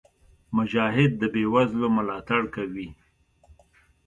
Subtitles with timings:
[0.57, 2.87] مجاهد د بېوزلو ملاتړ کوي.